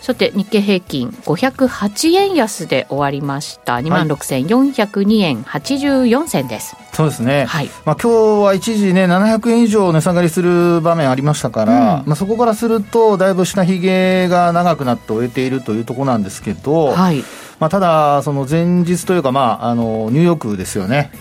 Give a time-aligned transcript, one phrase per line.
[0.00, 3.76] さて日経平均508円安で終わりました。
[3.76, 7.68] 2万6402円84銭です、そうですね、はい。
[7.84, 17.22] まあ、今日は一時ね700円以上値下がりする場面ありましたから、うん、まあ、そこからするとだいぶ下髭が長くなって終えているというところなんですけど、はい。
[17.58, 21.12] まあ、ただその前日というか、まあ、あのニューヨークですよね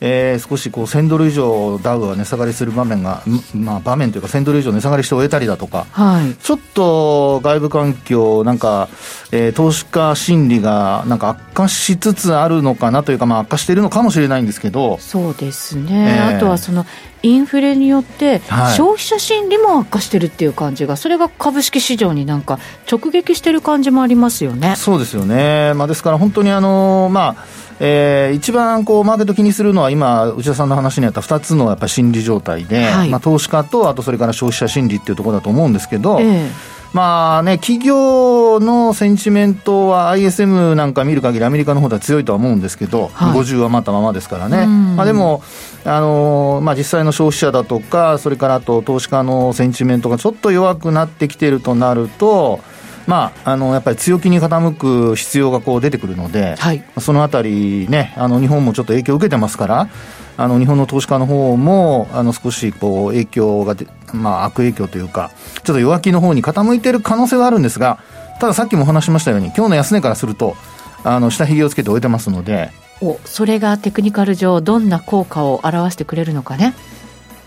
[0.00, 3.22] えー、少しこう1000ドル以上ダウは値下がりする場面が、
[3.54, 8.88] まあ、場面というか1000ドル以上値下がりして終えたりだとか、はい、ちょっと外部環境、なんか、
[9.32, 16.84] えー、投資家心理がなんか悪化しつつあるのかなというか、まあ、悪化しているのかもしれないんですけどそうですね、えー、あとはその
[17.22, 18.40] インフレによって、
[18.76, 22.58] 消費者心理も悪化してるっていう感じが、それが株式市場になんか
[22.90, 24.74] 直撃してる感じもありますよね。
[24.76, 27.44] そうですよね、まあ、ですから本当にあの、まあ
[27.80, 36.50] えー、一番こうマーケット気にするのは今、内田さんの話にあった2つのやっぱ心理状態で、はい、まあ、投資家と、あとそれから消費者心理っていうところだと思うんですけど、えー、
[36.92, 44.66] まあね、企業のセンチメントは ISM なんか見る限りアメリカの方では強いとは思うんですけど、はい、50はまたままですからね。
[44.66, 45.42] まあ、でも、
[45.84, 52.60] あのー、まあ、実際の消費者だとか、それからあと投資家のセンチメントがちょっと弱くなってきてるとなると、
[53.08, 59.88] まあ、あのやっぱり強気に傾く必要がこう出てくるので、はい、そのあたりね、あの日本もちょっと影響を受けてますから、
[60.36, 63.74] あの日本の投資家の方もあの少しこう影響が
[64.12, 65.30] まあ、悪影響というか、
[65.64, 67.98] ちょっと弱気の方に傾いている可能性はあるんですが、
[68.40, 70.54] たださっきもお話しましたように、今日の安値からすると、
[71.02, 72.70] あの下髭をつけて終えてますので。
[73.00, 76.74] おそれがテクニカル上、どんな効果を表してくれるのかね。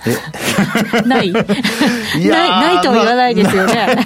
[1.05, 1.45] ないない
[2.23, 4.05] ないとは言わないですよね。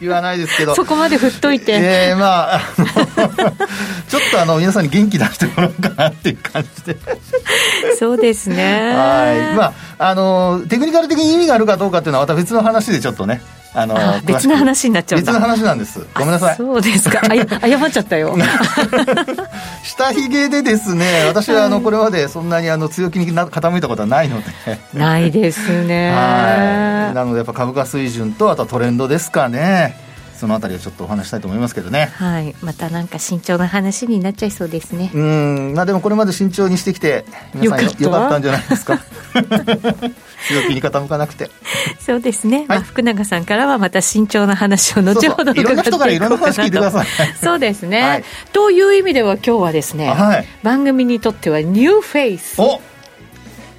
[0.00, 0.74] 言わないですけど。
[0.74, 1.72] そこまで振っといて。
[1.72, 2.60] ええー、まあ、
[4.08, 6.98] ちょっとあの、皆さんに元気出してもらおうかなっていう感じで。
[7.98, 8.92] そうですね。
[8.94, 9.56] はい。
[9.56, 13.40] まあ、あの、テクニカル的に意味があるかどうかっていうのはまた別の話でちょっとね。
[13.74, 16.00] あの別の話になっちゃう別の話なんです。
[16.14, 16.56] ごめんなさい。
[16.56, 17.20] そうですか。
[17.28, 18.36] あや謝っちゃったよ。
[19.84, 24.46] 下髭でですね私はあのこれまでそんなにあの強気に傾いたことはないので。
[24.94, 26.12] ないですね。
[26.12, 27.14] はい。
[27.14, 30.07] なのでやっぱ株価水準とあとはトレンドですかね
[30.38, 32.10] そのあたりをちょっとお話したいと思いますけどね。
[32.14, 32.54] はい。
[32.62, 35.10] またなんか慎重な話になっちゃいそうですね。
[35.12, 35.72] うん。
[35.74, 38.38] まあでもこれまで慎重にしてきて皆さんよよかった。
[38.38, 39.00] んじゃないですか。
[40.48, 41.50] 強気に傾かなくて。
[41.98, 47.06] そうですね、はい、まあ、福永さんからはまた慎重な話を後ほどいろんな人からいろんな話聞いてください。
[47.42, 52.60] そうですね、はい、という意味では今日はですね、はい、番組にとってはニューフェイス。
[52.60, 52.80] お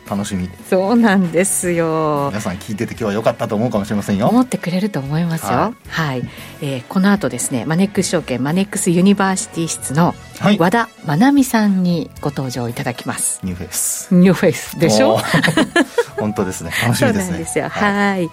[0.09, 0.49] 楽しみ。
[0.69, 2.27] そうなんですよ。
[2.29, 4.27] 皆さん聞いてて今日は良かったと思うかもしれませんよ。
[4.27, 5.49] 思ってくれると思いますよ。
[5.49, 6.29] はい、はい、
[6.61, 10.15] えー、この後ですねマネックス証券マネックスユニバーシティ室の
[10.57, 14.13] 和田真奈美さんにご登場いただきます、ニューフェイス。
[14.15, 14.79] ニューフェイス。
[14.79, 15.17] でしょ？
[16.17, 16.71] 本当ですね。
[16.83, 17.23] 楽しみですね。
[17.23, 17.69] そうなんですよ。
[17.69, 18.29] はい、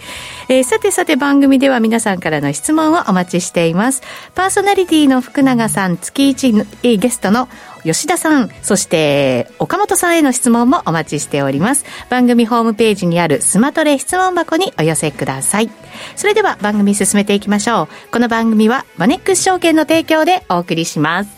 [0.49, 4.03] えー、さてさて番組では皆さんからの質問をお待ちしています。
[4.35, 7.49] パーソナリティの福永さん月一ゲストの
[7.87, 11.85] 吉田さん、そして岡元さんへの質問もお待ちしております。
[12.11, 15.71] 番組ホームページにあるスマトレ質問箱にお寄せください。
[16.17, 17.89] それでは番組進めていきましょう。
[18.11, 21.31] この番組はマネックス証券の提供でお送りします。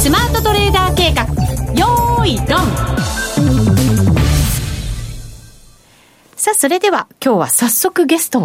[0.00, 1.24] スマートトレーダー計画、
[1.74, 3.25] よーい、ドン
[6.46, 8.42] さあ、それでは今日は早速ゲストを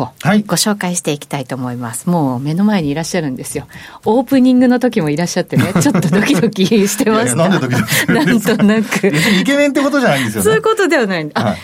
[0.48, 2.10] ご紹介していきたいと思います。
[2.10, 3.68] はい、もう目の前にいらっしゃるんですよ。
[4.06, 7.36] オープニングの時もいらっしゃってね、 ちょっとドキドキしてました。
[7.36, 9.08] なんでドキドキ なんとなく。
[9.08, 11.30] イケメンってことじゃないんですよ、ね、そういうことではない。
[11.36, 11.58] あ、はい、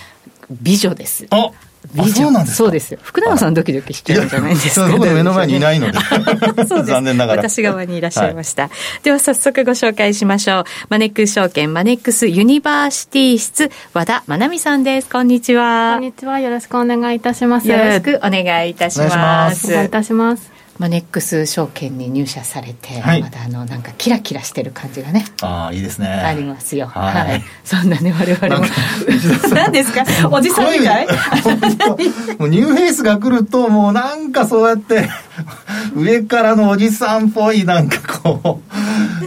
[0.52, 1.26] 美女です。
[1.32, 1.50] あ
[1.96, 3.00] そうそうですよ。
[3.02, 4.88] 福永さんドキドキしちゃうんじゃないですか。
[4.90, 5.98] 僕の目の前にいないので。
[6.68, 7.42] そう残念ながら。
[7.42, 8.64] 私側にいらっしゃいました。
[8.64, 8.72] はい、
[9.04, 10.64] では早速ご紹介しましょう。
[10.90, 15.10] マネックス証券マネックスユニバーシティ室和田真奈美さんです。
[15.10, 15.94] こんにちは。
[15.96, 16.40] こんにちは。
[16.40, 17.68] よろしくお願いいたします。
[17.68, 19.68] よろしくお願いいたします。
[19.68, 20.57] お願いいたします。
[20.80, 26.08] マネックス証券に入社されて、はい、まだあのなんかキラキラしてる感じがねああいいですね。
[26.08, 26.88] ありますよ。
[26.88, 28.66] はい、はい、そんなね我々も。
[29.56, 30.04] 何ですか？
[30.32, 31.08] おじさんみたい？
[32.38, 35.10] もうニューフェイスが来るともうなんかそうやって
[35.96, 38.62] 上からのおじさんっぽいなんかこ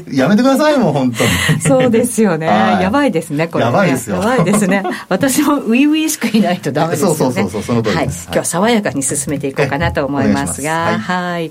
[0.09, 1.61] うやめてくださいもう本当に。
[1.61, 4.17] そうですよね、はい、やばいですねこれ、ね、やばいですよ。
[4.17, 4.83] やばいですね。
[5.09, 7.17] 私も初々しくいないとダメですよね。
[7.17, 10.99] そうそうそうそうその通りです、はい、今日は爽やかに進めていこうかなと思いますが。
[10.99, 11.51] はい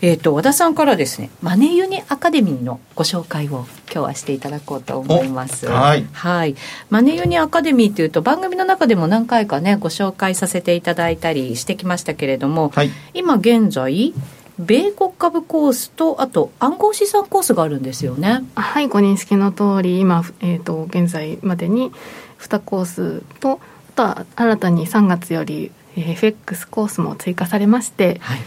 [0.00, 5.66] えっ、ー、と、和田さんからですね、マネユニアカデミーのご紹介を今日はしていただこうと思います。
[5.66, 6.06] はい。
[6.12, 6.54] はい。
[6.88, 14.14] マネユニアカデミーというと、番組の中でも何回かね、ご紹介させていただいたりしてきましたけれども、はい、今現在、
[14.58, 18.44] 米国株コースと、あと暗号資産コースがあるんですよね。
[18.54, 21.92] はい、ご認識の通り、今、えっ、ー、と、現在までに
[22.38, 23.60] 2コースと、
[23.94, 28.38] あとは新たに3月より FX コースも追加されまして、はい、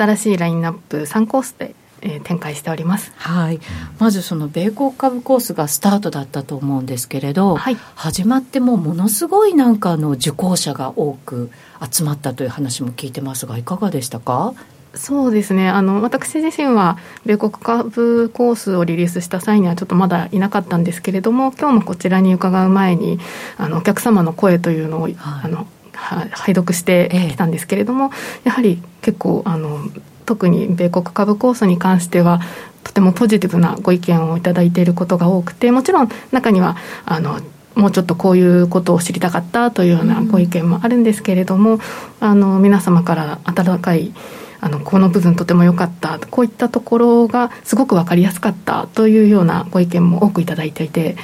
[0.00, 3.60] 新しいラインナップ3コースでえー、展開しております、はい、
[3.98, 11.50] まずその米国株コースがスタートだったと思うんですけれど、はい、始まってもものすごいなんかの受講者が多く
[11.90, 14.54] 集まったという話も聞いてますがいかがでしたか？
[14.94, 15.68] そうですね。
[15.68, 16.96] あの私自身は
[17.26, 23.20] 米国株コースをリリースした際にはちょっとまだいなかったんですけれども今日もこちらに伺う前に
[23.56, 25.66] あのお客様の声というのを、はい、あの
[26.00, 28.08] 拝読してきたんですけれども、え
[28.46, 29.80] え、やはり結構あの
[30.26, 32.40] 特に米国株コースに関しては
[32.84, 37.40] とてもポジティブなご意見をいただいていることが多くてもちろん中にはあの
[37.74, 41.80] もうちょっとこういうことを知りたかったというようなご意見もあるんですけれども、うん、
[42.20, 44.12] あの皆様から温かい
[44.60, 51.16] あのこの部分とても良かったこういったところがすごく分かりやすかったというようなご意見も多くいただいていて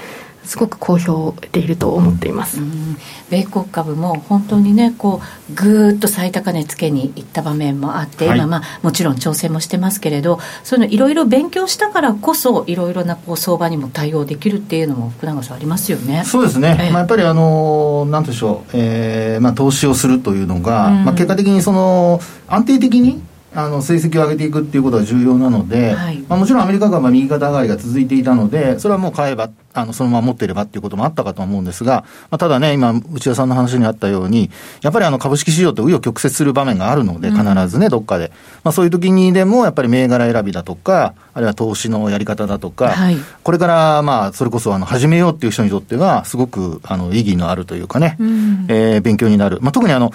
[0.47, 2.97] すごく好評でいると思っています、うん、
[3.31, 5.21] 米国株も本当にねこ
[5.51, 16.25] うぐーっと最高値つけにいった場面もあって、はい、今まあもちろん調整もしてますけれどそういうのいろいろ勉強したからこそいろいろなこう相場にも対応できるっていうのも福永さんありますよね。
[16.25, 23.23] そうですね、えまあ、やっぱりあのなんでしょう、えーまあ、投資をするというのが、うん、まあ、結果的にその安定的に
[23.57, 34.51] あの成績を上げていくっていうことが重要なので、はい、まあ、もちろんアメリカ株は右肩上がりが続いていたので、それはもう買えば、あのそのまま持っていればっていうこともあったかと思うんですが、まあ、ただね、今、内田さんの話にあったように、
[34.83, 38.33] やっぱりあの株式市場って紆余曲折する場面があるので、必ずね、どっかで。
[38.65, 49.59] まあ、そういう時にでも、やっぱり銘柄選びだとか、あるいは投資のやり方だとか、はい、これからまあそれこそあの始めようっていう人にとっては、すごくあの意義のあるというかね、うん、えー、勉強になる。
[49.61, 50.13] まあ、特にあの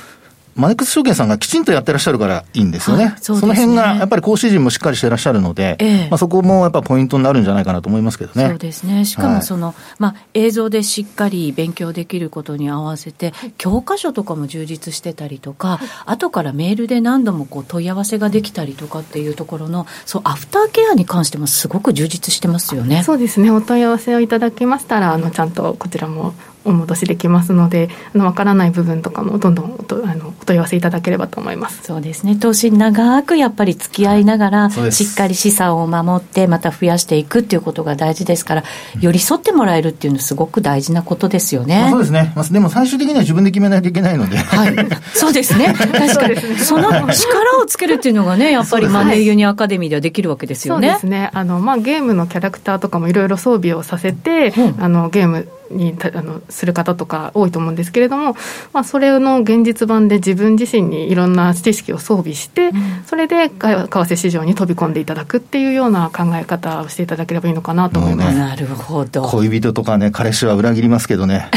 [0.55, 3.15] マネックス証券さんがきちんとやってらっしゃるからいいんですよね。
[3.21, 8.49] そねその辺がやっぱり講師陣もしっかりしてらっしゃるので、ええ、まあ、そこもやっぱポイントになるんじゃないかなと思いますけどね。
[8.49, 9.05] そうですね。
[9.05, 23.03] しかもその、はい、まあ、映像でしっかり勉強できることに合わせて、教科書とかも充実してたりとか、後からメールで何度もこう問い合わせができたりとかっていうところの、そう、アフターケアに関してもすごく充実してますよね。
[23.03, 23.51] そうですね。
[23.51, 26.33] お問い合わせをいただきましたら、あの、ちゃんとこちらも
[26.63, 31.83] お戻しできますのであの分からない部分とかもどんどんおあのお問い合わせいただければと思います。
[31.83, 32.35] そうですね。
[32.35, 38.63] 投資長くやっぱり付き合いながらしっかり資産を守ってまた増やしていくっていうことが大事ですから
[38.99, 44.75] 寄り添ってもらえるっていうのはすごく大事なことですよね、まあ、そうですね、まあ、でも最終的には自分で決めないといけないので、はい、
[45.13, 45.73] そうですね。
[45.73, 46.35] 確かに。
[46.57, 50.89] その力をつけるっていうのがねやっぱりマネーユニアカデミーではできるわけですよね。
[50.89, 51.29] そうですね。
[51.33, 58.35] あの、まあ、ゲームのキャラクターとかもいろいろ装備をさせて、うん、あのゲームにあのする方とか多いと思うんですけれども、
[58.73, 69.23] まあ、それの現実版で自分自身にいろんな知識を装備して、うん、それで為替市場に飛び込んでいただくっていうような考え方をしていただければいいのかなと思います、ね、なるほど。
[69.23, 71.49] 恋人とかね彼氏は裏切りますけどね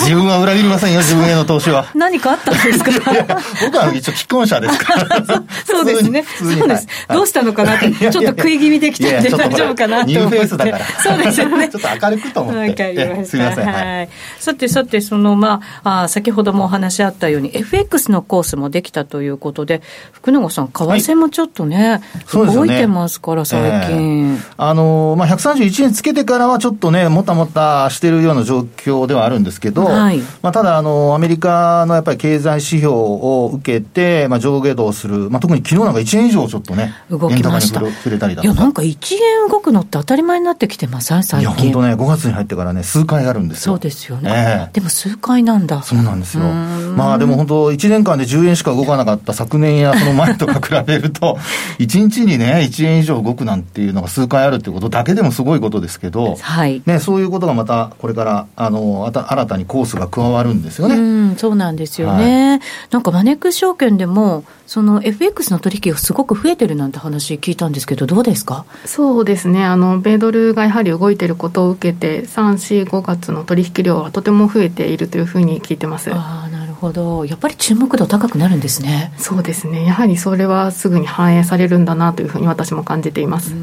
[0.00, 1.86] 自分は裏切りませんよ自分への投資は。
[1.94, 2.90] 何かあったんですか？
[3.64, 5.22] 僕は一応既婚者ですから。
[5.64, 6.24] そうですね。
[6.38, 10.12] そうです、はい、どうしたのかなってちょっと食い気味できたんで大丈夫かなと思って。
[10.12, 10.84] ニューフェイスだから。
[11.02, 11.68] そうですよね。
[11.68, 13.24] ちょっと明るくと思って。
[13.24, 14.08] すみません、はい、
[14.38, 19.82] さてさてそのまああ先ほどもお話あったように FX のコースもできたということで
[20.12, 38.54] 福永さん為替もちょっとね、はい、動いてますから最近、えー、あのまあ131円つけてからはちょっとねもたもたしてるような状況ではあるんですけど、はいまあ、ただあの、アメリカのやっぱり経済指標を受けて、まあ、上下動する、まあ、特に昨日なんか1円以上ちょっとね、動きました触れたりだとか。
[38.54, 41.50] いや、なんか1円動くのって当たり前になってきてません、最近。
[41.50, 43.74] いや、本当ね、5月に入ってからね、数回あるんですよ。
[43.74, 44.68] そうですよね。
[44.68, 45.82] えー、でも数回なんだ。
[45.82, 46.44] そうなんですよ。
[46.44, 51.38] まあ、でも本当、1年間で10円しか動かなかった昨年やその前とか比べると、
[51.78, 60.96] 1日にね、1円以上動くなんていうのが数回あるっていうことだけでもすごいことですけど、はい、ね、そういうことがまたこれからあの新たにコースが加わるんですよね。
[60.96, 62.50] うん、そうなんですよね。
[62.50, 62.60] はい、
[62.90, 68.64] なんかマネックス証券でも、その FX の取引がすごく増えてるなんて話聞いたんですけど、どうですか？
[68.84, 76.10] そうですね、あの米ドルがやはり動いてることを受けて、3、4、5月の取引量はとても増えているというふうに聞いてます。
[76.12, 79.12] あなるほど、やっぱり注目度高くなるんですね。
[79.18, 83.54] そうですね、やはりそれはすぐに反映されるんだなというふうに私も感じています。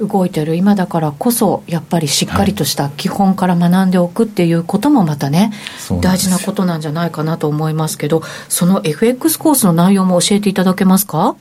[0.00, 5.52] 動いてる今だからこそ、やっぱりしっかりとした基本から学んでおくっていうこともまたね、
[5.88, 11.36] はい、大事なことなんじゃないかなと思いますけど、その FX コースの内容も教えていただけますか？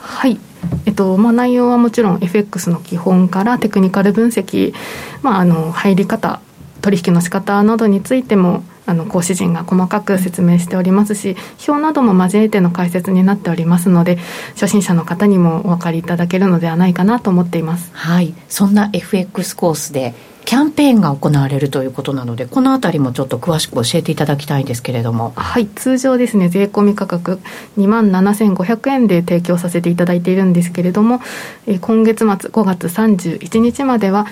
[0.00, 0.38] はい。
[0.84, 4.74] えっとまあ、内容はもちろん FX の基本からテクニカル分析、
[5.22, 6.40] まあ、あの入り方
[6.80, 11.36] 取引の仕方などについてもあの講師陣が細かく説明しておりますし
[11.68, 14.16] 表なども交えての解説になっておりますので
[14.54, 17.90] 初心者の方にもお分かりいただけるのではないかなと思っています。
[17.92, 18.34] はい。
[18.48, 20.14] そんな FX コースで
[20.44, 25.32] キャンペーンが行われるということなのでこのあたりもちょっと詳しく教えていただきたいんですけれども。
[25.34, 25.66] はい。
[25.66, 27.40] 通常ですね税込み価格
[27.76, 31.20] 2万7500円で提供させていただいているんですけれども、
[31.66, 34.26] え今月末5月31日までは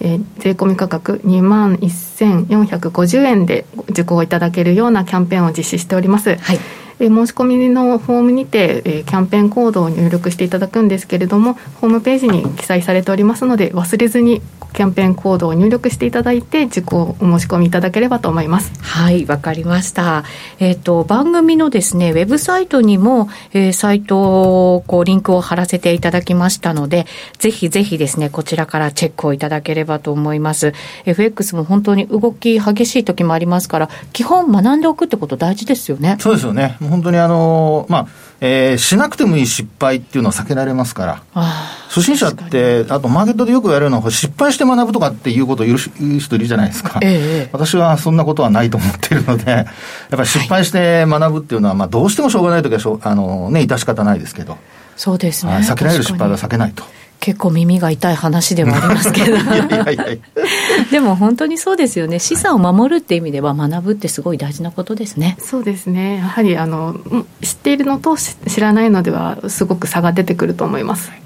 [0.00, 6.36] えー、税込み価格2万1450円で受講いただけるようなキャンペーンを実施しております。
[6.36, 14.42] はいえ申し込みのフォームにて、えキャンペーンコードを入力していただくんですけれどもホームページに記載されておりますので忘れずに
[14.72, 18.72] キャンペーンコードを入力していただいて受講お申し込みいただければと思います。
[18.80, 20.24] はいわかりました。
[20.58, 27.06] えっ、ー、と番組のですねウェブサイトにも、えー、サイトこうリンクを貼らせていただきましたので
[27.38, 30.72] ぜひぜひですねこちらからチェックをいただければと思います。
[31.04, 36.16] FX も本当に動き激しい時もありますから基本学んでおくってこと大事ですよね。
[36.20, 38.06] そうですよね本当にあのまあ
[38.42, 41.44] えー、しなくてもいい失敗っていうのは避けられますから、
[41.88, 49.66] 初心者って、あとマーケットでよく言われるのは、失敗して学ぶとかっていうことを言う人いるじゃないですか、ええ、私はそんなことはないと思っているので、やっ
[50.08, 54.56] ぱり失敗して学ぶっていうのは、まあ、どうしてもしょうがないときはしょあの、ね、致し方ないですけど、
[54.96, 56.84] そうですね、避けられる失敗は避けないと。
[57.20, 59.36] 結構耳が痛い話ではありますけど。
[60.90, 62.18] でも本当にそうですよね。
[62.18, 65.36] 資産を守るっていう意味では学ぶってすごい大事なことですね。
[65.38, 66.16] そうですね。
[66.16, 66.96] やはりあの
[67.42, 71.20] 知っているのと知らないのではすごく差が出てくると思います、はい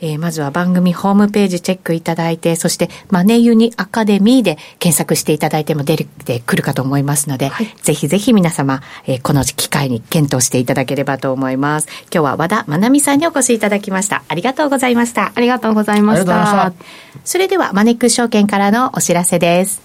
[0.00, 11.88] えー、まずは番組ホームページチェックいただいて、そしてマネユニアカデミーで検索していただいても出てくるかと思いますので、はい、ぜひぜひ皆様、えー、この機会に検討していただければと思います。
[12.12, 14.22] 今日は和田まなみさんにお越しいただきました。
[14.28, 15.32] ありがとうございました。
[15.34, 16.72] ありがとうございました。
[17.24, 19.82] それではマネックス証券からのお知らせです。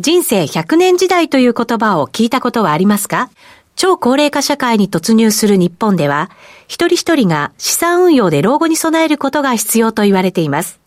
[0.00, 3.30] 人生100年時代という言葉を聞いたことはありますか？
[3.76, 6.30] 超高齢化社会に突入する日本では、
[6.68, 10.80] 一人一人が資産運用で老後に備えることが必要と言われています。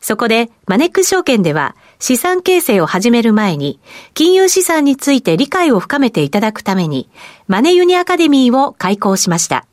[0.00, 3.80] そこで、マネックス証券では、資産形成を始める前に、
[4.14, 7.10] 金融資産について理解を深めていただくために、
[7.48, 9.66] マネユニアカデミーを開講しました。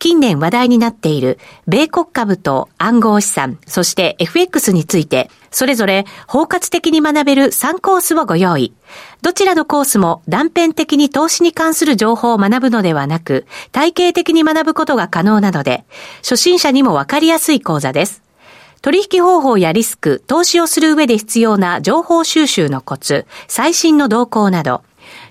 [0.00, 1.38] 近年話題になっている
[1.68, 8.72] 米国株と暗号資産、そして FX について、それぞれ包括的に学べる3コースをご用意。
[9.20, 15.84] どちらのコースも断片的に投資に関する情報を学ぶのではなく、体系的に学ぶことが可能なので、
[16.22, 18.22] 初心者にもわかりやすい講座です。
[18.80, 24.82] 取引方法やリスク、投資をする上で必要な情報収集のコツ、最新の動向など、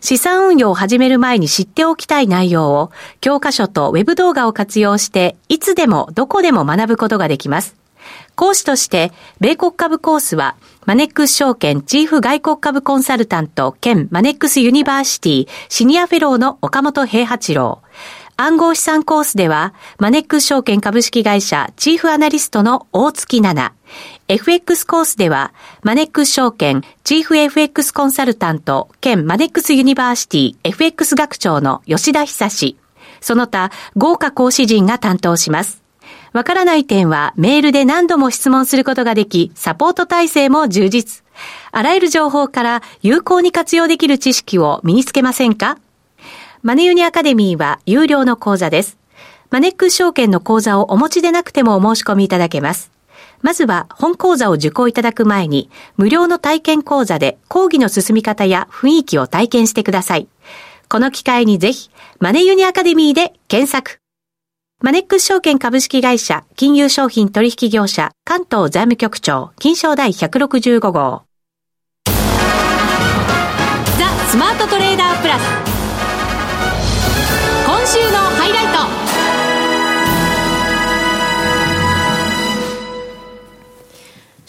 [0.02, 2.92] 資産運用を始める前に知っておきたい内容を
[3.22, 7.76] 教科書とウェブ動画を活用していつでもどこでも学ぶことができます。
[8.36, 17.82] 講師として、米国株コースは、マネックス証券チーフ外国株コンサルタント兼マネックスユニバーシティシニアフェローの岡元兵八郎。
[18.38, 23.76] 暗号資産コースでは、マネックス証券株式会社チーフアナリストの大槻奈那。
[24.30, 32.78] FX コースでは、マネックス証券チーフ FX コンサルタント兼マネックスユニバーシティ FX 学長の吉田恒。
[33.22, 35.82] その他、豪華講師陣が担当します。
[36.32, 41.24] わからない点はメールで何度も質問することができ、サポート体制も充実。
[41.72, 45.80] あらゆる情報から有効に活用できる知識を身につけませんか？
[46.62, 48.96] マネユニアカデミーは有料の講座です。
[49.50, 52.92] マネックス証券の講座をお持ちでなくてもお申し込みいただけます。
[53.42, 60.28] まずは本講座を受講いただく前に、無料の体験講座で講義の進み方や雰囲気を体験してください。
[60.90, 64.00] この機会にぜひ、マネユニアカデミーで検索。
[64.82, 71.24] マネックス証券株式会社金融商品取引業者関東財務局長金賞第165号。
[72.06, 72.14] ザ・
[74.30, 75.42] スマートトレーダープラス。
[77.66, 79.09] 今週のハイライト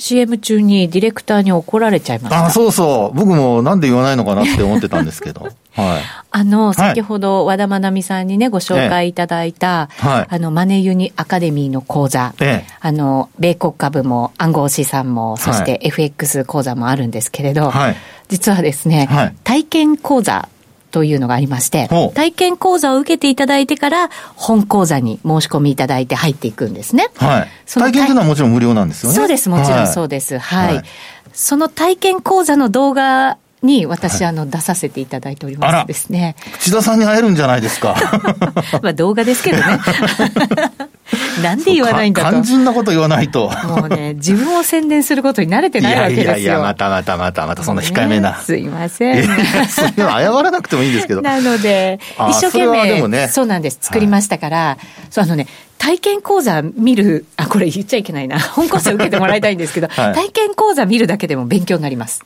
[0.00, 2.47] CM 中にディレクターに怒られちゃいました。
[2.47, 3.16] あそうそう。
[3.16, 5.49] 僕もなんで言わないのかなって思ってたんですけど。
[5.76, 6.02] はい、
[6.33, 17.97] あの、先ほど和田まなみさんにね、ご紹介いただいた、はい、あの、マネユニアカデミーの講座、ええ、あの、米国株も暗号資産も、そして FX 講座もあるんですけれど、はい、
[18.28, 19.09] 実はですね、
[19.45, 20.49] 体験講座
[20.90, 27.09] というのがありまして、体験講座を受けていただいてから、本講座に申し込みいただいて入っていくんですね。
[27.16, 27.49] はい。
[27.66, 29.16] 体験というのはもちろん無料なんですよね。
[29.16, 30.38] そうです、もちろんそうです。
[30.38, 30.76] はい。
[30.76, 30.85] はい、
[31.32, 36.37] その体験講座の動画に私、あの、出させていただいておりますですね。
[36.57, 37.95] 内田さんに会えるんじゃないですか。
[38.83, 39.62] まあ動画ですけどね。
[41.43, 42.31] なんで言わないんだと。
[42.31, 43.50] 肝心なこと言わないと。
[43.64, 46.25] もうね、自分を宣伝することに慣れてないわけですよ。
[46.25, 48.37] いやいやいや、またまたまたまた、そんな控えめな。
[48.37, 49.25] すいません。
[49.69, 51.23] そういうの謝らなくてもいいんですけど。
[51.23, 51.99] なので、
[52.31, 55.47] 一生懸命、ね、そうなんです、作りましたから、はい、そうあのね、
[55.81, 58.38] 体験講座見る、あ、これ言っちゃいけないな。
[58.38, 62.23] 本講座受けてもらいたいんですけど、 はい、体験講座見るだけでも勉強になります。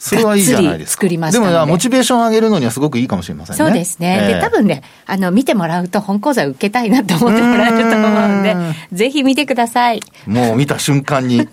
[0.00, 1.02] それはいいじゃないですか。
[1.02, 3.58] 作りましたでも、モチベーション上げるのにはすごくいいかもしれませんね。
[3.58, 4.18] そうですね。
[4.22, 8.56] えー、で、多分ね、あの、見てもらうと本講座受けたいなと思ってもらえると思うんで、
[8.92, 10.00] ぜひ見てください。
[10.26, 11.46] もう見た瞬間に、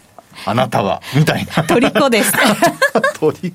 [0.45, 1.63] あなたは、みたいな。
[1.67, 2.31] 虜です。
[3.19, 3.51] 虜。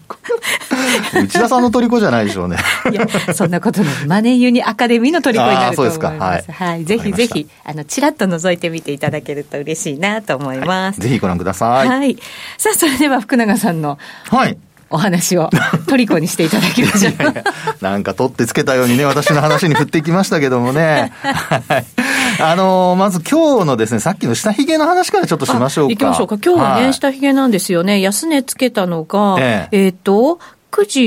[1.14, 2.58] 内田さんの虜じゃないでしょうね。
[2.92, 4.06] いや、そんなことない。
[4.06, 6.00] マネーユニアカデミーの虜になると思います。
[6.00, 6.24] そうですか。
[6.24, 6.44] はい。
[6.52, 6.84] はい。
[6.84, 11.00] ぜひぜひ、あの、ちらっと覗いてみていただけると嬉しいなと思います。
[11.00, 11.88] はい、ぜひご覧ください。
[11.88, 12.18] はい。
[12.58, 13.98] さあ、それでは福永さんの。
[14.28, 14.58] はい。
[14.92, 15.50] お話を
[15.86, 21.12] 虜にしていただきましょうなんか取ってつけたようにね、私の話に振ってきましたけどもね。
[21.20, 21.84] はい。
[22.40, 25.90] あのー、まず今日のですね、さっきの下髭の話からちょっとしましょうか。
[25.90, 26.38] 行きましょうか。
[26.44, 28.00] 今日はね、はい、下髭なんですよね。
[28.00, 30.38] 安値つけたのが、えっ、えー、と、
[30.70, 31.00] 9時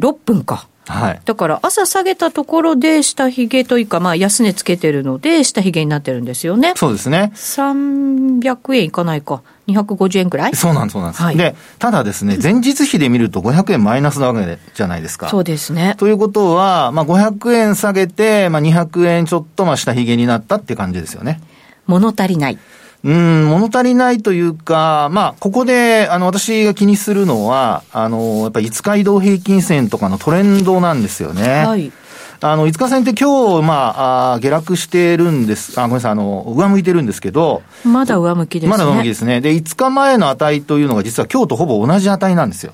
[0.00, 0.66] 6分か。
[0.86, 6.74] はい、だから朝下げたところで下髭というか、まあ、安値つけてるので、下髭になってるんですよね。
[6.76, 7.32] そうですね。
[7.34, 9.42] 300円いかないか。
[9.66, 10.54] 250円くらい？
[10.54, 11.22] そうなんです、そうなんです。
[11.22, 15.30] はい、で、ただですね、前日比で見ると500円マイナスなわけじゃないですか。
[15.30, 15.94] そうですね。
[15.96, 21.40] ということは、まあ、500円下げて、まあ、200円ちょっと、まあ、下髭になったって感じですよね。
[21.86, 22.58] 物足りない。
[23.04, 31.64] うん、物足りないというか、まあ、ここで、あの、私が気にするのは、あの、やっぱり5日移動平均線とかのトレンドなんですよね。
[31.66, 31.92] はい。
[32.40, 35.78] あの、5日線って今日、まあ、あ下落してるんです。
[35.78, 37.62] あ、ごめんなさい、あの、上向いてるんですけど。
[37.84, 38.70] まだ上向きですね。
[38.70, 39.42] まだ上向きですね。
[39.42, 42.72] で、5日前の値というのが実は今日とほぼ同じ値なんですよ。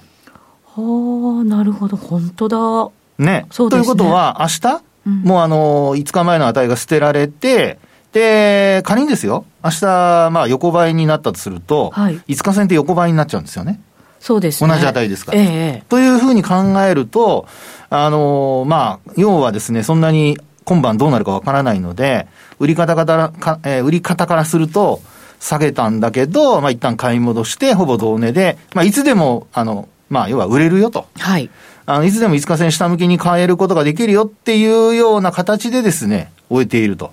[0.76, 2.90] はあ、なるほど、本当だ。
[3.18, 3.46] ね。
[3.50, 3.84] そうですね。
[3.84, 7.78] ということは、明日、うん、もうあの、5日前の値が捨てられて、
[8.12, 9.84] で、仮にですよ、明日、
[10.30, 13.80] まあ横ばいになったとすると、はい、5日線って横ばいになっちゃうんですよね。
[14.18, 15.38] そうです、ね、同じ値ですから。
[15.38, 15.44] え
[15.82, 17.46] え、というふうに考えると、
[17.88, 22.26] あの、まあ、要はですね、そんなに今晩どうなるかわからないので、
[22.58, 25.00] 売り方からか、えー、売り方からすると、
[25.40, 31.06] 下げたんだけど、まあ一旦買い戻して、ほぼ同値で、まあいつでも、あの、まあ要は売れるよと。
[31.18, 31.48] はい。
[31.92, 37.12] あの、いつでも5日線下向きに変えることができるよっていうような形でですね、終えていると。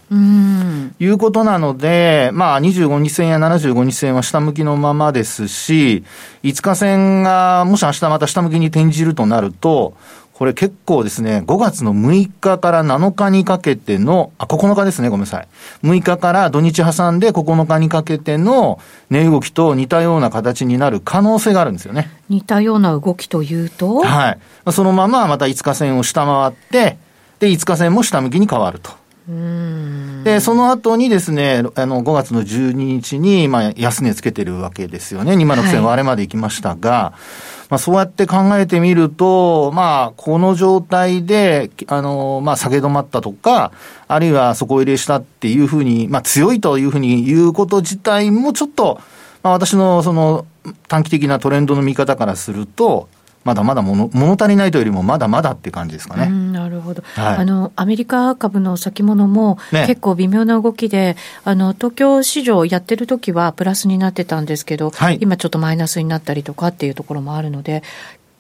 [0.99, 6.03] いうことなので、まあ、25日線や75日線は下向きのままですし、
[6.43, 9.95] 5日線がもし明日また下向きに転じるとなると、
[10.37, 15.47] これ結構ですね、5月の6日から7日にかけての、あ、9日ですね、ごめんなさい。
[15.83, 22.11] 6日から土日挟んで9日にかけての値動きと似たような形になる可能性があるんですよね。
[22.29, 24.03] 似たような動きというと？
[24.03, 24.71] はい。
[24.71, 26.99] そのまままた5日線を下回って、
[27.39, 28.91] で、5日線も下向きに変わると。
[30.23, 35.33] で、その後にですね、あの、5月の12日に、まあ、安値つけてるわけですよね。
[35.33, 37.19] 2万6000割れまで行きましたが、はい、
[37.69, 43.71] まあ、そうやって考えてみると、まあ、この状態で、あの、まあ、下げ止まったとか、
[44.07, 49.01] あるいは底入れしたっていうふうに、まあ、強いというふうに言うこと自体もちょっと、
[49.43, 50.45] まあ、私のその
[50.87, 53.09] 短期的なトレンドの見方からすると、
[53.47, 56.27] まだまだ物物足りないというよりも、まだまだっていう感じですかね。
[56.27, 67.83] なるほど、はい、あのアメリカ株の先物も、結構微妙な動きで、ね、あの東京市場やってる時はプラスになってたんですけど、はい、今ちょっとマイナスになったりとかっていうところもあるので、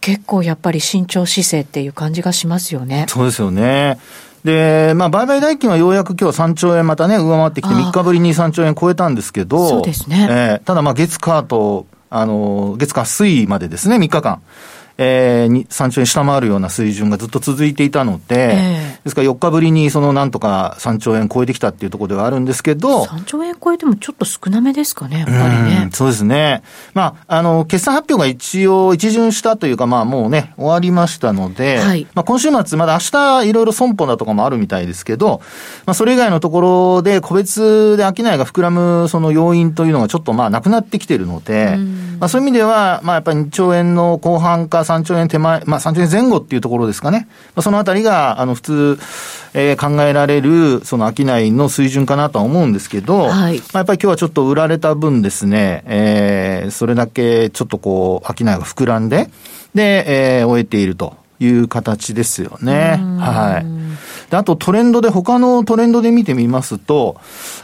[0.01, 3.05] 結構やっぱり慎重姿勢っていう感じがしますよね。
[3.07, 3.97] そうですよね。
[4.43, 10.27] で、まあ、売買代金はようやく今日3兆円またね、上回ってきて、3日ぶりに3兆円超えたんですけど、そうですね。
[10.29, 14.41] えー、ただ、まあ、月火と、あの、月火水までですね、3日間。
[14.97, 25.89] えー、3兆円下回るような水準がずっと続いていたので、えー、ですから4日ぶりにそのなんとか3兆円超えてきたっていうところではあるんですけど、3兆円超えてもちょっと少なめですかね、やっぱりね。
[25.91, 26.63] うそうですね。
[26.93, 35.41] まあ、あの、決算発表が一応一巡したというか、まあもうね、終わりましたので、はい、まあ今週末、まだ明日いろいろ損保だとかもあるみたいですけど、
[35.85, 41.77] まあそれ以外のところで個別で商いが膨らむその要因というのがちょっとまあなくなってきてるので、
[42.19, 47.27] まあそういう意味では、まあやっぱり2兆円の後半か3兆円手前、まあ3兆円前後っていうところですかね。
[47.55, 48.99] まあ、そのあたりが、あの、普通、
[49.53, 59.29] えー、考えられる、その商いの水準かなとは思うんですけど、はい、まあ、やっぱり今日はちょっと売られた分ですね、えー、それだけちょっとこう、商いが膨らんで、
[59.73, 62.99] で、えー、終えているという形ですよね。
[63.19, 63.65] はい。
[64.29, 67.19] で、あとトレンドで、他のトレンドで見てみますと、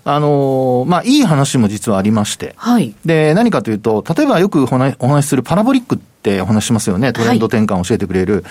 [0.05, 2.53] あのー、まあ、いい話も実はありまして。
[2.57, 2.93] はい。
[3.05, 7.11] で、何かというと、例えばよくお話しするパラボリックってお話しますよね。
[7.13, 8.35] トレンド転換を教えてくれる。
[8.35, 8.43] はい、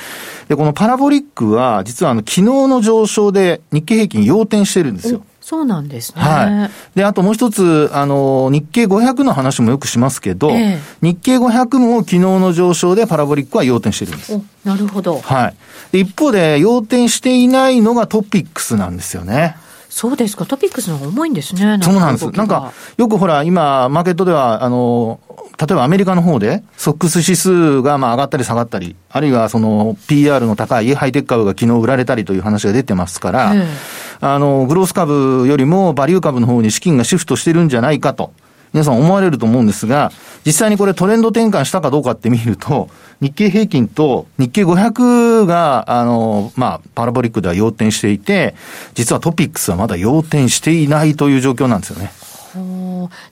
[0.48, 5.22] で、このパラボリックは、実はあの、昨日の上昇で日経平均要点してるんですよ。
[5.52, 6.22] そうなんですね。
[6.22, 6.98] はい。
[6.98, 14.40] で、あともう一つ、あの、日経500の話もよくしますけど、え日経500も昨日の上昇でパラボリックは要点してるんです。
[14.64, 15.20] なるほど。
[15.20, 15.52] は
[15.92, 16.00] い。
[16.00, 19.56] 一方で、要点していないのがトピックスなんですよね。
[19.94, 20.46] そうですか。
[20.46, 21.78] トピックスの方が重いんですね。
[21.82, 22.30] そうなんです。
[22.30, 25.20] なんか、よくほら、今、マーケットでは、あの、
[25.60, 33.54] 例えばアメリカの方で、ソックス指数がまあ上がったり下がったり、あるいはその PR の高いハイテク株が昨日売られたりという話が出てますから、
[34.20, 38.32] あの、グロース株よりもバリュー株の方に資金がシフトしてるんじゃないかと。
[38.72, 40.12] 皆さん思われると思うんですが、
[40.44, 42.88] 実際にこれトレンド転換したかどうかって見ると、
[43.20, 48.54] 日経平均と日経500が、あの、まあ、パラボリックでは要点していて、
[48.94, 52.10] 実はトピックスはまだ要点していないという状況なんですよね。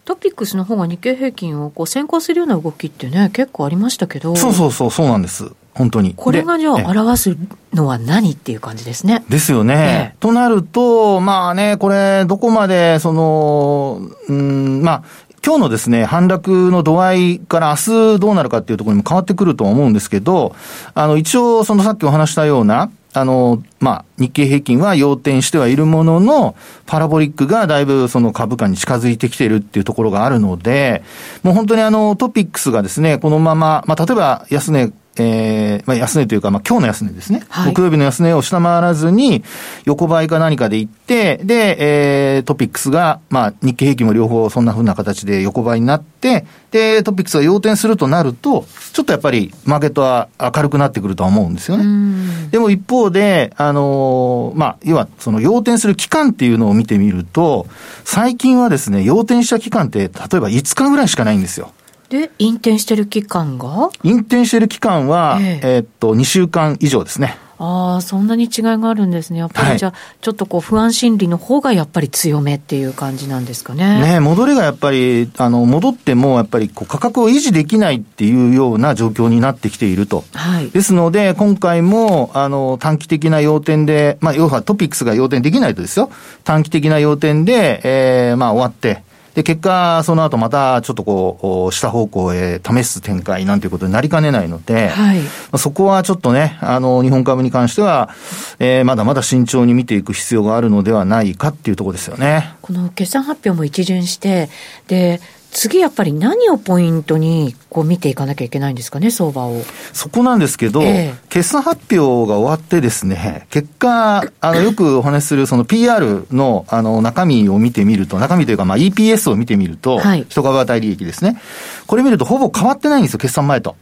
[0.04, 4.34] トピックスの方が日経平均をこう先行するような動きってね、結構ありましたけど。
[4.36, 5.52] そうそうそう、そうなんです。
[5.74, 6.14] 本当に。
[6.16, 7.36] これがじゃあ表す
[7.72, 9.24] のは何っていう感じですね。
[9.28, 10.16] ですよね。
[10.20, 15.02] となると、まあね、これ、どこまで、その、うん、まあ、
[15.44, 20.54] 今日のですね、反落の度合いから明日どうなるかっていうところにも変わってくると思うんですけど、
[20.94, 26.54] あの、一応、そのさっきお話したような、あの、まあ、日経平均は要点してはいるものの、
[26.86, 31.02] パラボリックがだいぶその株価に近づいてきているっていうところがあるので、
[31.42, 37.42] もう本当にあの、トピックスがですね、このまま、まあ、例えば安値えー、まあ、安値というか、まあ、今日の安値ですね。
[37.48, 39.42] はい、木曜日の安値を下回らずに、
[39.84, 52.48] 横ばいか何かで行って、で、えー、トピックスが、まあ、日経平均も両方そんな風な形で横ばいになって、で、トピックスが要点するとなると、ちょっとやっぱりマーケットは明るくなってくるとは思うんですよね。
[52.50, 57.66] でも一方で、あのー、まあ、要は、その要点する期間っていうのを見てみると、
[58.04, 61.72] 最近はですね、要点した期間って、例えば5日ぐらいしかないんですよ。
[62.08, 63.90] で、引転してる期間が？
[64.02, 67.38] 引転してる期間は、えー、えー、っと、2週間以上ですね。
[67.62, 69.38] ああ、そんなに違いがあるんですね。
[69.38, 74.00] やっぱりじゃあ、はい、ちょっとこう不安心理の方がやっぱり強めっていう感じなんですかね。
[74.00, 80.24] ね戻りがやっぱり、あの、戻ってもやっぱりこう価格を維持できないっていうような状況になってきていると。
[80.32, 80.70] はい。
[80.70, 86.10] ですので、今回も、あの、短期的な要点で、まあ、要はトピックスが要点できないとですよ。
[86.44, 89.02] 短期的な要点で、ええー、まあ終わって、
[89.34, 95.20] で、結果、その後またちょっとこう、下方向へ試す展開なんていうことになりかねないので、はい、
[95.58, 98.10] そこはちょっとね、あの、日本株に関しては、
[98.58, 102.54] えー、まだまだ慎重に見ていく必要があるのではないかっていうところですよね。
[102.62, 104.48] この決算発表も一巡して、
[104.88, 105.20] で、
[105.52, 109.62] 次やっぱり何をポイントにこう見ていかなきゃいけないんですかね、相場を。
[109.92, 121.40] そこなんですけど、えー、決算発表が終わってですね、結果、あの、よくお話しするその PR のあの中身を見てみると、中身というかまあ EPS を見てみると、はい、一株当たり利益ですね。
[121.86, 123.76] これ見るとほぼ変わってないんですよ、決算前と。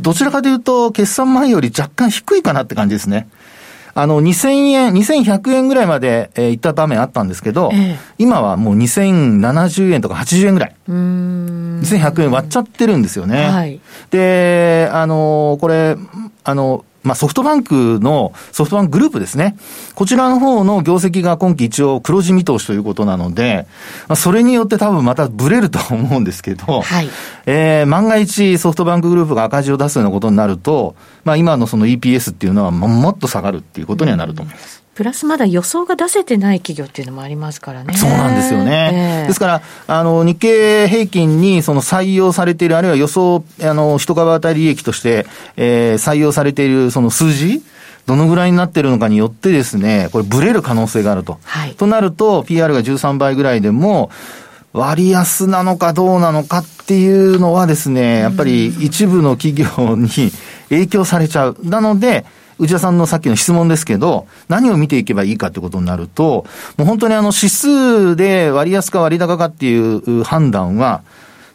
[0.00, 3.28] どちらかというと、決算前より若干低いかなって感じですね。
[3.98, 10.74] あの、2000円、2100円ぐらいまで、えー、行った場面あったんですけど、えー、今はもう2070円とか80円ぐらい。
[10.86, 13.46] 2100円割っちゃってるんですよね。
[13.46, 13.80] はい、
[14.10, 15.96] で、あの、これ、
[16.44, 19.56] あの、まあ、ソフトバンクの、ソフトバンクグループですね。
[19.94, 23.66] こちらの方の業績が今期一応黒字見通しということなので、
[24.08, 27.08] まあ、それによって多分またブレると思うんですけど、はい、
[27.46, 34.75] えー、万が一ソフトバンクグループが赤字を出すようなことになると、まあ、今のその EPS っていうのはもっと下がるっていうことにはなると思います。
[34.96, 37.92] プラスまだ予想が出せてない企業っていうのもありますからね。
[37.94, 39.20] そうなんですよね。
[39.20, 45.26] えー、ですから、あの、日経平均にその採用されている、あるいは予想、あの、一株当たり利益として、
[45.58, 47.62] えー、採用されているその数字、
[48.06, 51.38] どのぐらいになってるのかによってですね、これブレる可能性があると。
[51.44, 54.10] はい、となると、PR が13倍ぐらいでも、
[54.72, 60.08] 割安なのかどうなのかっていうのはですね、やっぱり一部の企業に
[60.70, 61.56] 影響されちゃう。
[61.64, 62.24] なので、
[62.58, 71.02] 内田さんのさっきの質問ですけど、何を見ていけばいいかってことになると、もう本当にあの指数で割安か割高かっていう判断は、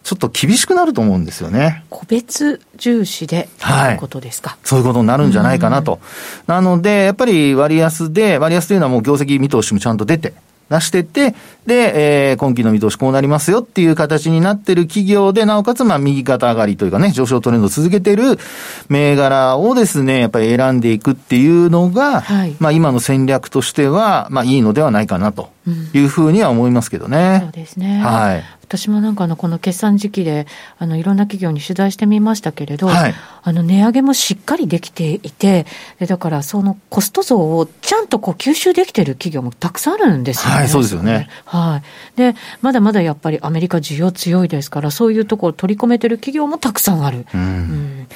[0.04, 1.84] ちょっと厳しくなると思うんですよね。
[1.92, 4.58] 個別重視で、はい、いうことですか？
[4.64, 6.00] そういうことになるんじゃないかなと。
[6.48, 10.34] なので、やっぱり割安で、割安というのはもう業績見通しもちゃんと出て、
[10.72, 11.36] 出してて、
[11.68, 18.40] で、えー、今期の見通しこうなりますよっていう形になってる企業で、なおかつ、まあ、右肩上がりというかね、上昇トレンドを続けてる
[18.88, 25.50] 銘柄をですね、やっぱり選んでいくっていうのが、はい、まあ、今の戦略としては、まあ、いいのではないかなと
[25.94, 27.34] いうふうには思いますけどね。
[27.34, 28.02] うん、そうですね。
[28.04, 28.44] はい。
[28.72, 30.48] 私もなんかあのこの決算時期で
[30.78, 35.66] あのいろんな企業に取材してみましたけれど、はい、あの値上げもしっかりできていて、
[36.00, 40.60] だからそのコスト増をちゃんとこう吸収できている企業もたくさんあるんですよね。
[40.60, 41.28] はい、そうですよね。
[41.46, 41.82] は
[42.16, 42.18] い。
[42.18, 47.26] で、まだまだやっぱりアメリカ需要強いですから、そういうところを取り込めてる企業もたくさんある。
[47.34, 48.08] うん、うん、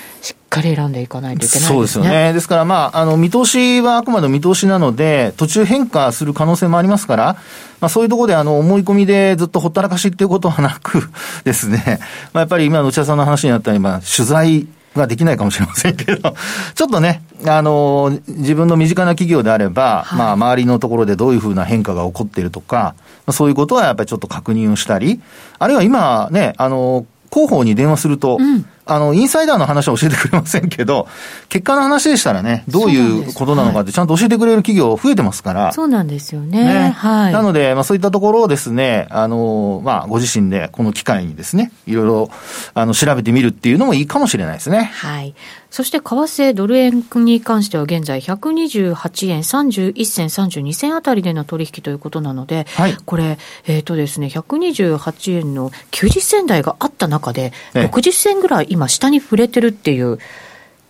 [0.50, 1.76] かり選んでいかないといけないですね。
[1.76, 2.34] そうですよね。
[2.34, 7.38] ですから、まあ、あの、見通しはあくまで見通しなので、途中変化する可能性もありますから、
[7.82, 11.10] まあ、そういうところで、あの、思い込みでずっとほったらかしっていうことはなく
[11.44, 12.00] ですね、
[12.34, 16.34] まあ、やっぱり今の内田さんの話にあったように、まあ、取材ができないかもしれませんけど、
[16.74, 22.96] ちょっとね、あの、自分の身近な企業であれば、はい、まあ、周りのところでどういうふうな変化が起こっているとか、
[23.32, 25.20] そういうことはやっぱりちょっと確認をしたり、
[25.60, 31.08] あるいは今ね、あの、広報に電話すると、うんあの、インサイダーの話は教えてくれませんけど、
[31.50, 35.74] 結果の話でしたらね、どういうことなのかってちゃんと教えてくれる企業増えてますから。
[35.74, 36.64] そうなんですよね。
[36.64, 37.34] ねはい。
[37.34, 42.30] なので、まあそういったところをですね、あの、まあご自身でこの機会にですね、いろいろ、
[42.74, 44.92] あの、調べてみるっていうのもいいかもしれないですね。
[44.94, 45.34] はい。
[45.76, 60.20] そして為替ドル円に関しては現在128円31銭32銭あたりでの取引ということなので、はい、これ、えっ、ー、とですね、128円の90銭台があった中で、60銭ぐらい今下に触れてるっていう、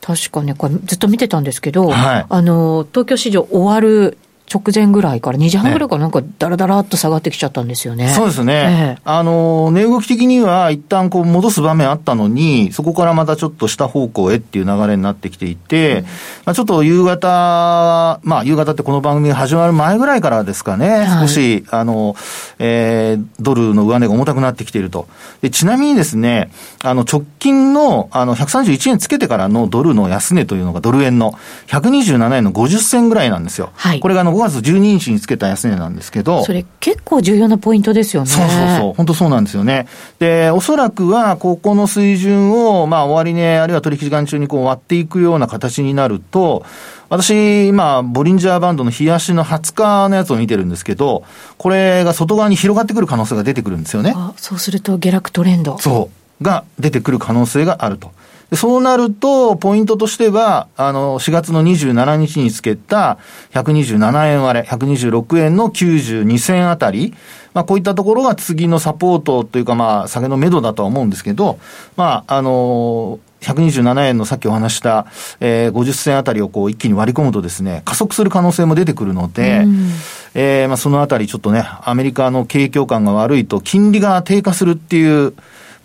[0.02, 4.18] 確かね、これずっと見てたんですけど、はい、あの、東京市場終わる
[4.54, 8.06] 直前ぐらいから2時半ぐらいからなんかだらだらっと下がってきちゃったんですよね。
[8.06, 8.54] ねそうですね。
[8.54, 16.10] ええ、あの、値動き的には一旦こう戻す場面あったのに、そこからまたちょっと下方向へっていう流れになってきていて、うん、ま
[16.52, 22.16] あちょっと夕方、まあ夕方ってこの番組が始まる前ぐらいからですかね、はい、少し、あの、
[22.60, 25.08] えー、ドルの上値が重たくなってきていると。
[25.42, 26.52] で、ちなみにですね、
[26.84, 31.34] あの直近の、あの、131円つけてからのドルの安値というのがドル円の
[31.68, 33.72] 127円の50銭ぐらいなんですよ。
[33.76, 34.00] はい。
[34.00, 36.44] これがあの5月12日につけた安値なんですけど。
[36.44, 38.28] それ結構重要なポイントですよね。
[38.28, 38.94] そうそうそう。
[38.94, 39.88] 本当そうなんですよね。
[40.20, 46.66] で、おそらくは、ここの水準を、まあ、終値、あるいは取引時間中にこう割っていくような形になると、
[47.08, 51.24] 私、今、ボリンジャーバンドの冷やしの20日のやつを見てるんですけど、
[51.58, 54.14] これが外側に広がってくる可能性が出てくるんですよね。
[54.36, 55.78] そうすると下落トレンド。
[55.78, 56.10] そ
[56.42, 56.44] う。
[56.44, 58.12] が出てくる可能性があると。
[58.56, 63.18] そうなると、ポイントとしては、あの、4月の27日につけた
[63.52, 67.14] 127円割れ、126円の92銭あたり、
[67.54, 71.58] まあ、こういったところが次のサポートというか、まあ、下げの目処だとは思うんですけど、
[71.96, 75.06] まあ、あの、127円のさっきお話した、
[75.40, 79.90] えー、50銭あたりをこう一気に割り込むとですね、加速する可能性も出てくるので、うん、
[80.34, 85.34] えー、まあそのあたりちょっとね、アメリカの景況感が悪いと金利が低下するっていう、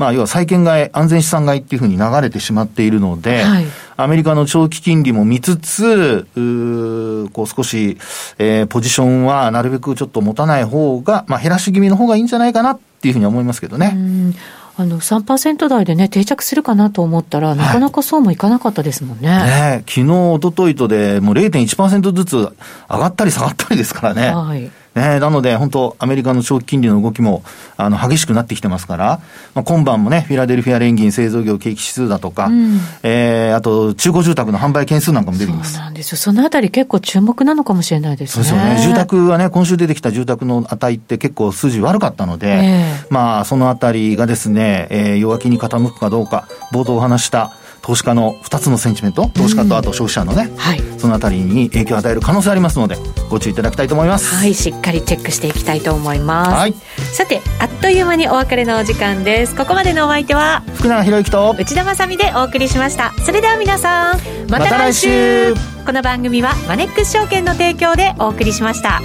[0.00, 3.66] まあ、要は債券買い、安全資産買いっていうふうに流れてしまっているので、はい、
[3.98, 7.98] アメリカの長期金利も見つつ、うこう少し、
[8.38, 13.94] えー、ポジションはなるべくちょっと持たない方が、まあ、減らし気味の方がいいんじゃないかなっていうふうに思いますけどね。
[14.78, 19.28] あの3%台でね、定着するかなと思ったら、なかなかそうもいかなかったですもんね。
[19.28, 22.54] はい、ね昨日、一昨日とで、もう0.1%ずつ上
[22.88, 24.34] がったり下がったりですからね。
[24.34, 27.44] はいね、なので、本当、アメリカの長期金利の動きも
[27.76, 29.20] あの激しくなってきてますから、
[29.54, 35.74] まあ、今晩もね、フィラデルフィア連銀製造業景気指数だとか、うん、えー、あと、中古住宅の販売件数なんかも出てきます。
[35.74, 36.18] そうなんですよ。
[36.18, 38.44] そのあたり結構注目なのかもしれないですね。
[38.44, 38.82] そうですよね。
[38.82, 47.52] 住宅はね、今週出てきた住宅の値って結構数字悪かったので、えー、まあ、そのあたりがですね、えー、弱気に傾くかどうか、冒頭お話した
[47.90, 52.94] 投資家の2つのセンチメント投資家とあと消費者のね、はい、そのあたりに影響を与える可能性ありますので
[53.28, 54.32] ご注意いただきたいと思います。
[54.32, 56.74] はいしっかりチェックしていきたいと思います、はい、
[57.12, 59.56] さてあっという間にお別れのお時間です。
[59.56, 63.12] ここまでのお相手は福永博之と内田まさでお送りしました。
[63.24, 65.50] それでは皆さんまた来週。
[65.50, 65.84] ま、来週。
[65.84, 69.00] この番組はマネックス証券の提供でお送りしました。